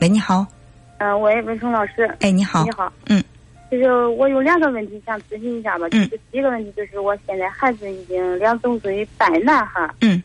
[0.00, 0.46] 喂，你好。
[0.96, 2.04] 嗯，喂，文聪老师。
[2.20, 2.64] 哎，你好。
[2.64, 2.90] 你好。
[3.06, 3.22] 嗯。
[3.70, 5.86] 就是我有两个问题想咨询一下吧。
[5.92, 6.08] 嗯。
[6.32, 9.88] 第一个问题就是我现在孩子已经两周岁半男孩。
[10.00, 10.22] 嗯。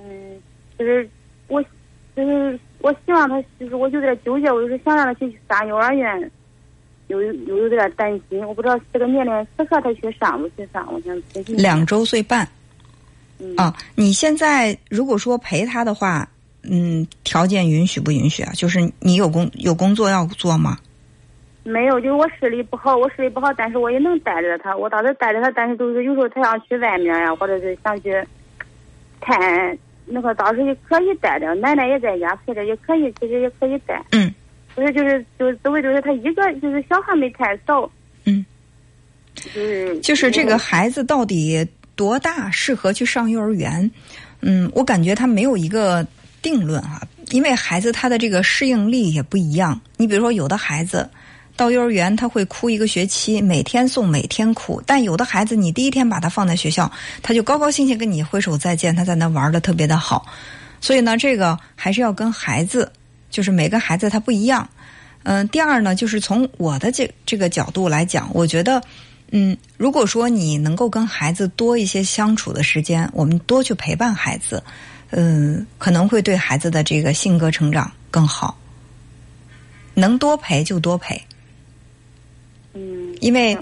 [0.00, 0.40] 嗯，
[0.78, 1.08] 就是
[1.48, 1.60] 我，
[2.14, 6.30] 就是我希望他，就是我有点纠结，我就是想让他去上幼儿园，
[7.08, 11.56] 又又有点担心，我不知道这个年龄适合他去上不去上，我想咨询。
[11.56, 12.48] 两周岁半。
[13.40, 13.52] 嗯。
[13.56, 16.28] 啊，你现在如果说陪他的话。
[16.62, 18.52] 嗯，条件允许不允许啊？
[18.54, 20.76] 就是你有工有工作要做吗？
[21.64, 24.74] 没有，就是我视力不好，我视力不好，但是我也能带着他。
[24.74, 28.10] 我当时带着他，但是就是有时候他想去外面呀，或者是想去
[29.20, 31.54] 看那个，当时也可以带着。
[31.56, 34.02] 奶奶也在家陪着，也可以，其实也可以带。
[34.12, 34.32] 嗯。
[34.74, 37.90] 不是就是就是周围就是他一个，就是小孩没太少。
[38.24, 38.44] 嗯。
[39.34, 43.90] 就是就是这个孩子到底多大适合去上幼儿园？
[44.40, 46.06] 嗯，我感觉他没有一个。
[46.40, 49.80] 定论哈，因为孩子他的这个适应力也不一样。
[49.96, 51.08] 你比如说，有的孩子
[51.56, 56.90] 到幼儿园他会哭一个学期，每天送每天哭；但有的孩子，你第一天把他放在学校，
[57.22, 60.24] 他就高高兴兴跟你挥手再见，他在那玩的特别的好。
[60.80, 62.90] 所以呢，这个还是要跟孩子，
[63.30, 64.68] 就是每个孩子他不一样。
[65.24, 68.80] 嗯，第二呢，就是从我的这这个角度来讲，我觉得，
[69.32, 74.62] 嗯，如果说你能够跟孩子多一些相处的时间，我们多去陪伴孩子。
[75.10, 78.58] 嗯，可能会对孩子的这个性格成长更好。
[79.94, 81.20] 能多陪就多陪。
[82.74, 83.16] 嗯。
[83.20, 83.58] 因为，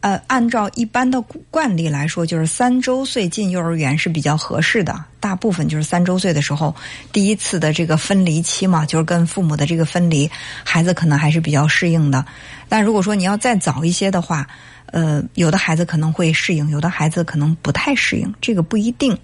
[0.00, 5.04] 呃，按照一般的惯例来说，就是三周岁进幼儿园是比较合适的。
[5.20, 6.74] 大部分就是三周岁的时候，
[7.12, 10.30] 第一次的这个分离期嘛，就是跟父母的这个分离，
[10.62, 12.24] 孩子可能还是比较适应的。
[12.68, 14.46] 但如果说你要再早一些的话，
[14.86, 19.18] 呃，有的孩子可能会适应，有的孩子可能不太适应，这个不一定。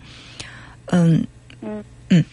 [0.86, 1.24] 嗯。
[1.62, 2.24] 嗯，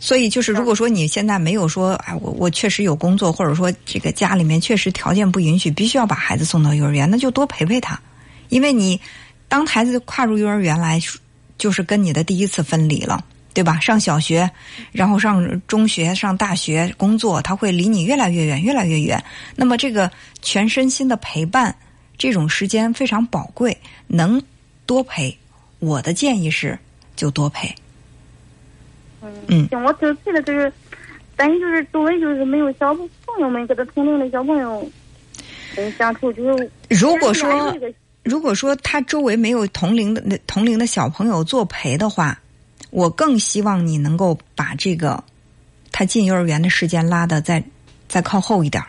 [0.00, 8.00] 所以就是，如果说你现在没有说，哎，我我确实有工作，或者说这个家里面确实条件不允许，必须要把孩子送到幼儿园，那就多陪陪他，
[8.48, 9.00] 因为你
[9.48, 11.00] 当孩子跨入幼儿园来，
[11.56, 13.80] 就是跟你的第一次分离了，对吧？
[13.80, 14.48] 上小学，
[14.92, 19.20] 然后上中学，上大学，工作，他会离你越来越远，越来越远。
[19.56, 20.08] 那么这个
[20.42, 21.74] 全身心的陪伴，
[22.16, 24.40] 这种时间非常宝贵，能
[24.86, 25.36] 多陪。
[25.80, 26.78] 我的建议是，
[27.16, 27.74] 就多陪。
[29.48, 30.72] 嗯，行，我就记得就是，
[31.36, 33.08] 担心就是周围就是没有小朋
[33.40, 34.90] 友们跟他同龄的小朋友，
[35.76, 36.70] 嗯，相处就是。
[36.90, 37.76] 如果说，
[38.22, 42.40] 如果说他周围没有同龄的那同龄的小朋友作陪的话，
[42.90, 45.22] 我更希望你能够把这个
[45.92, 47.62] 他进幼儿园的时间拉的再
[48.08, 48.88] 再靠后一点儿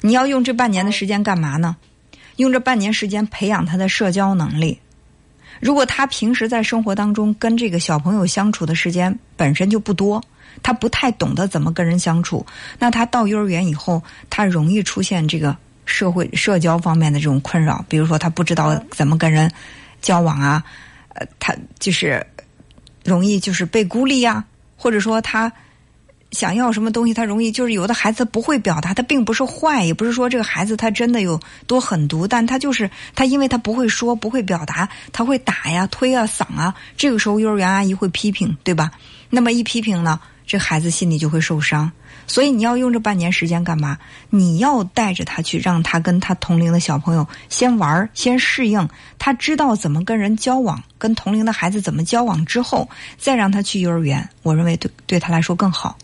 [0.00, 1.76] 你要用这半年的时间干嘛呢？
[2.36, 4.78] 用这半年时间培养他的社交能力。
[5.60, 10.20] 如果他平时在生活当中跟这个小朋友相处的时间本身就不多，
[10.62, 12.44] 他不太懂得怎么跟人相处，
[12.78, 19.48] 那他到幼儿园以后，他容易出现这个社会社交方面的这种困扰，比如说他不知道怎么跟人
[20.00, 20.64] 交往啊，
[21.14, 22.26] 呃，他就是
[23.04, 24.44] 容易就是被孤立呀，
[24.76, 25.52] 或者说他。
[26.32, 38.92] 想要什么东西，他容易就是有的孩子不会表达，他并不是坏，也不是说这个孩子他真的有多狠毒，但他就是他，因为他不会说，不会表达，他会打呀、推啊、搡啊，这个时候幼儿园阿姨会批评，对吧？
[39.28, 41.90] 那么一批评呢，这孩子心里就会受伤。
[42.26, 43.98] 所以你要用这半年时间干嘛？
[44.28, 48.88] 你要带着他去，让他跟他同龄的小朋友先玩，先适应，
[49.18, 52.88] 他知道怎么跟人交往，跟同龄的孩子怎么交往之后，
[53.18, 55.98] 再让他去幼儿园，我认为对对他来说更好。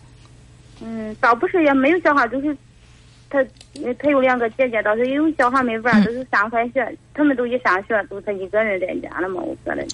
[0.89, 2.55] 嗯，倒不是也没有小孩，就是
[3.29, 3.43] 他
[3.99, 9.85] 他有两个姐姐，倒是因为小孩没玩，都是上快学，他们都一上学，都他一个人在家了嘛，我觉得。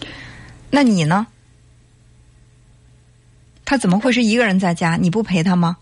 [0.69, 1.25] 那你呢？
[3.65, 4.95] 他怎么会是一个人在家？
[4.97, 5.77] 你不陪他吗？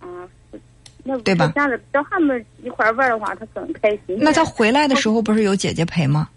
[0.00, 0.26] 嗯，
[1.04, 1.52] 那对吧？
[1.54, 4.16] 想着小孩们一块玩的话，他更开心。
[4.18, 6.30] 那他回来的时候不是有姐姐陪吗？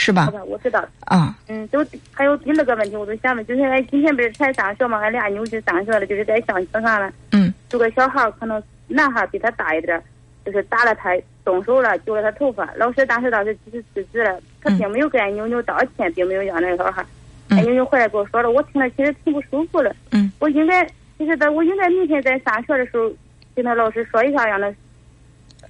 [0.00, 0.32] 是吧？
[0.46, 0.82] 我知道。
[1.00, 1.36] 啊。
[1.46, 7.12] 嗯，就还有第二个问题，我都想问，就是俺今天不是才上学嘛，俺俩妞就上学了，就是在上学上了。
[7.32, 7.52] 嗯。
[7.72, 10.02] 有个小孩可能男孩比他大一点
[10.42, 11.10] 就是打了他，
[11.44, 12.66] 动手了，揪了他头发。
[12.76, 17.04] 老师当时当时只是制止了，他并没有跟俺妞妞道歉，并没有让那个小孩。
[17.50, 19.94] 俺妞妞回来跟我说了，我听了其实挺不舒服的。
[20.12, 20.32] 嗯。
[20.38, 20.82] 我应该，
[21.18, 23.12] 其实在我应该明天在上学的时候，
[23.54, 24.72] 跟他老师说一下，让他。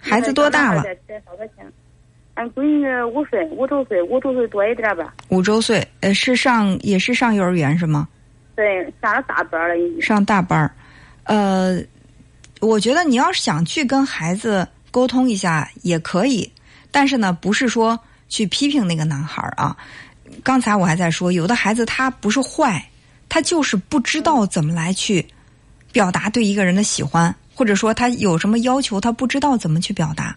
[0.01, 0.85] 孩子多大了？
[2.35, 5.15] 俺闺女五岁，五周岁，五周岁多一点吧。
[5.29, 8.09] 五周岁，呃，是上也是上幼儿园是吗？
[8.57, 10.03] 对，上了大班了已经。
[10.03, 10.71] 上大班
[11.25, 11.79] 呃，
[12.61, 16.51] 我觉得你要是想去跟孩子沟通一下也可以，
[16.91, 17.99] 但是呢，不是说
[18.29, 19.77] 去批评那个男孩啊。
[20.43, 22.83] 刚才我还在说，有的孩子他不是坏，
[23.29, 25.27] 他就是不知道怎么来去
[25.93, 30.35] 表达对一个人的喜欢，或者说他有什么要求，他不知道怎么去表达。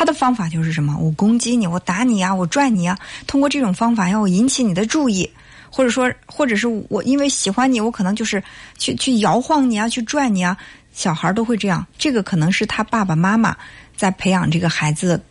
[0.00, 0.96] 他的方法就是什么？
[0.96, 2.98] 我攻击你，我打你呀，我拽你呀。
[3.26, 5.30] 通过这种方法，要我引起你的注意，
[5.70, 8.42] 或者说，或者是我因为喜欢你，我可能就是
[8.78, 10.56] 去去摇晃你啊，去拽你啊。
[10.94, 11.86] 小孩都会这样。
[11.98, 13.54] 这个可能是他爸爸妈妈
[13.94, 15.22] 在培养这个孩子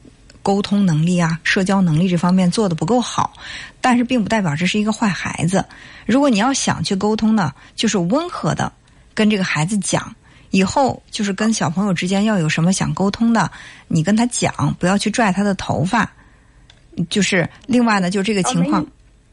[0.44, 3.33] 沟通能力啊、社交能力这方面做的不够好，
[3.81, 5.65] 但是并不代表这是一个坏孩子。
[6.06, 8.72] 如果你要想去沟通呢，就是温和的
[9.15, 10.15] 跟这个孩子讲。
[10.51, 13.50] 以后就是跟小朋友之间要有什么想沟通的，
[13.88, 16.10] 你跟他讲，不要去拽他的头发。
[17.10, 18.86] 就是另外呢，就这个情况，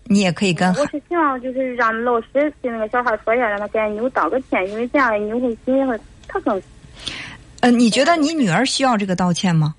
[0.04, 0.72] 你也可以跟。
[0.74, 5.98] 我是希望就是让老师跟那个小孩说一下，让他给妞道个歉，因为这样妞会心里会
[6.28, 6.62] 他更。
[7.60, 9.74] 呃，你觉得你女儿需要这个道歉吗？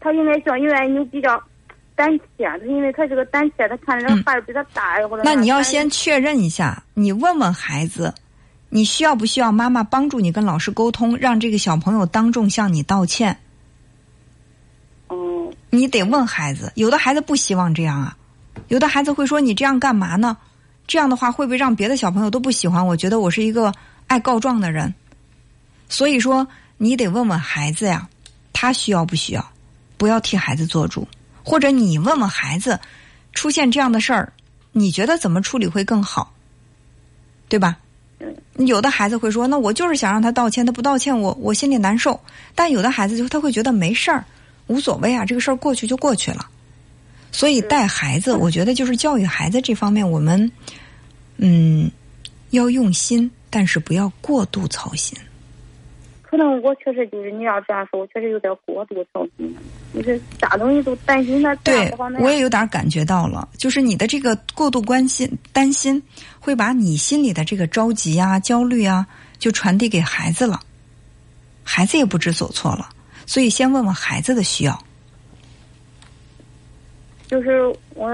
[0.00, 1.40] 他应该需要，因为妞比较
[1.94, 5.22] 胆怯，因为他是个胆怯，他看着孩子比他大或者。
[5.24, 8.12] 那你要先确认一下，你问问孩子。
[8.68, 13.38] 你需要不需要妈妈帮助你跟老师沟通，让这个小朋友当众向你道歉？
[15.08, 18.16] 哦，你得问孩子，有的孩子不希望这样啊，
[18.68, 20.36] 有的孩子会说你这样干嘛呢？
[20.86, 22.86] 这样的话会不会让别的小朋友都不喜欢？
[22.86, 23.72] 我觉得我是一个
[24.06, 24.92] 爱告状的人，
[25.88, 28.08] 所以说你得问问孩子呀，
[28.52, 29.52] 他需要不需要？
[29.96, 31.08] 不要替孩子做主，
[31.42, 32.78] 或者你问问孩子，
[33.32, 34.32] 出现这样的事儿，
[34.72, 36.32] 你觉得怎么处理会更好？
[37.48, 37.76] 对吧？
[38.56, 42.18] 有的孩子会说：“那我就是想让他道歉，他不道歉，我我心里难受。”
[42.54, 44.24] 但有的孩子就他会觉得没事儿，
[44.66, 46.48] 无所谓啊，这个事儿过去就过去了。
[47.30, 50.50] 所以带孩子，我觉得就是教育孩子这方面，我们
[51.36, 51.90] 嗯
[52.50, 55.16] 要用心，但是不要过度操心。
[56.30, 59.56] 可能我确实就是你要这样说，我确实有点过度操心，
[59.94, 61.54] 就是啥东西都担心他。
[61.56, 61.90] 对，
[62.20, 66.02] 我也有点感觉到了，就是你的这个过度关心、担心，
[66.38, 69.06] 会把你心里的这个着急啊、焦虑啊，
[69.38, 70.60] 就传递给孩子了。
[71.64, 72.90] 孩子也不知所措了，
[73.24, 74.78] 所以先问问孩子的需要。
[77.26, 78.06] 就是我，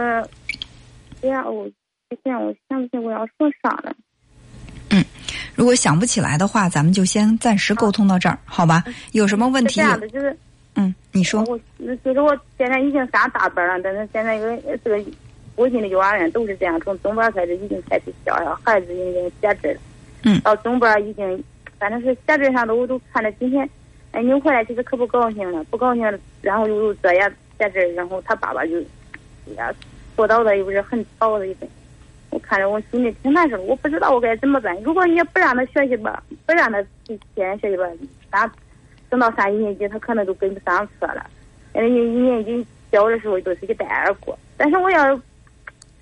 [1.23, 1.69] 哎呀，我
[2.11, 3.93] 现在我想不起我要说啥了。
[5.55, 5.57] 嗯。
[5.57, 8.85] 如果想不起来的话，咱们就先暂时沟通到这儿，好吧？
[9.13, 9.77] 有什么问题？
[9.77, 10.37] 这样的就是，
[10.75, 11.43] 嗯，你说。
[11.45, 11.59] 我
[12.05, 15.11] 就是我现在已经上大班了，但是现在个这个
[15.57, 19.81] 附近的幼儿园都是这样，从中班开始已经开始教了，孩子已经写字了。
[20.25, 20.41] 嗯。
[20.41, 21.45] 到中班已经，
[21.79, 23.69] 反正是写字上的我都看着今天，
[24.13, 26.03] 哎，你回来其实可不高兴了，不高兴，
[26.43, 27.21] 然后又又作业
[27.59, 28.81] 写字，然后他爸爸就，
[29.57, 29.73] 呀，
[30.17, 31.69] 说到的又不是很吵的一种。
[32.35, 34.77] 我看着我心里挺难受，我不知道我该怎么办。
[34.83, 37.85] 如果你不让他学习吧，不让他去西安学习吧，
[38.33, 38.51] 三
[39.09, 41.25] 等到三一年级他可能都跟不上课了。
[41.73, 45.17] 人家一年级教的时候都是一带而过，但是我要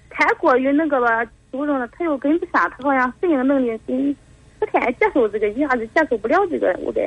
[0.08, 4.16] 太过于那个吧注重了，他又跟不上，他好像适应能力跟
[4.58, 7.06] 不太接受这个，一下子接受不了这个，我该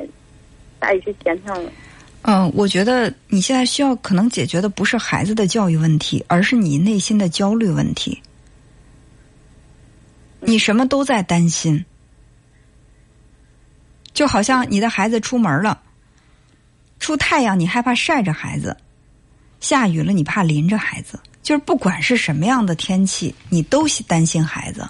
[0.80, 1.72] 咋去协调了？
[2.22, 8.22] 嗯，我觉得你现在需要可能解决的不是孩子的教育问题，而是你内心的焦虑问题。
[10.48, 11.84] 你什么都在担心，
[14.14, 15.82] 就好像你的孩子出门了，
[17.00, 18.78] 出太阳你害怕晒着孩子，
[19.60, 24.88] 下雨了你怕淋着孩子，就是不管是什么样的天气，你都担心孩子，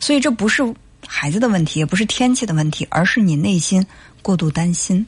[0.00, 0.62] 所以这不是
[1.06, 3.86] 孩子的问题，也不是天气的问题，而是你内心
[4.22, 5.06] 过度担心。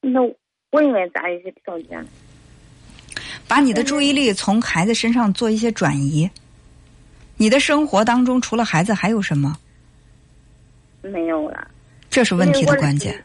[0.00, 0.20] 那
[0.72, 2.06] 我应该咋去调节呢？
[3.46, 6.28] 把你的注意力从孩子身上做一些转移。
[7.40, 9.56] 你的生活当中除了孩子还有什么？
[11.00, 11.66] 没有了。
[12.10, 13.24] 这是问题的关键。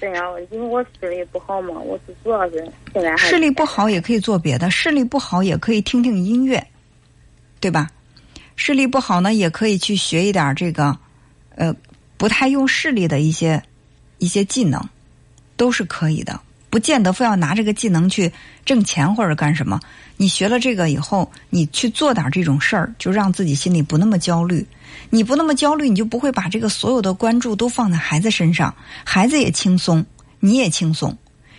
[0.00, 6.66] 对呀，因为我视力不好嘛，我是主要是现在视力不好也可以做别的，视力不好也可以听听音乐，
[7.60, 7.90] 对吧？
[8.56, 10.98] 视力不好呢，也可以去学一点这个，
[11.56, 11.76] 呃，
[12.16, 13.62] 不太用视力的一些
[14.16, 14.82] 一些技能，
[15.58, 16.40] 都是可以的。
[16.70, 18.32] 不见得非要拿这个技能去
[18.64, 19.78] 挣钱或者干什么。
[20.16, 24.64] 你学了这个以后，你去做点这种事儿，就让自己心里不那么焦虑。
[25.08, 28.74] 你不那么焦虑，你就不会把这个所有的关注都放在孩子身上，
[29.04, 30.04] 孩子也轻松，
[30.38, 31.16] 你也轻松。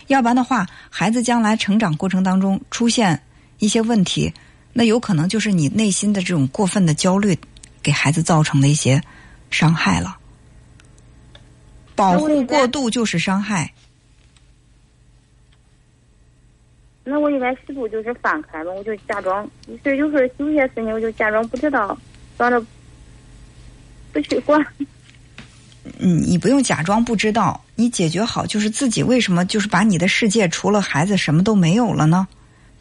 [0.07, 3.21] 要不然的话，孩子将来成长过程当中出现
[3.59, 4.31] 一些问题，
[4.73, 7.37] 那有可能就是你内心的这种过分的焦虑
[7.81, 9.01] 给孩子造成的一些
[9.49, 10.15] 伤害了。
[11.95, 13.71] 保护过度就是伤害。
[17.03, 19.49] 那我应该适度就是放开了，我就假装，
[19.83, 21.97] 所以有时候有些事情我就假装不知道，
[22.37, 22.63] 装着
[24.13, 24.63] 不去管。
[25.97, 32.27] 嗯，你不用假装不知道，你解决好就是自己为什么就是把你的世界除了孩子什么都没有了呢？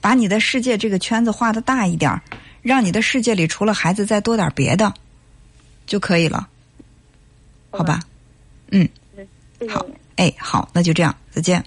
[0.02, 2.20] 把你的世界这个圈子画的大一点，
[2.62, 4.92] 让你的世界里除了孩子再多点别的，
[5.86, 6.46] 就可以了，
[7.70, 8.00] 好好吧？
[8.70, 8.88] 嗯，
[9.68, 9.94] 好你。
[10.16, 11.62] 哎，好，那就这样，再见。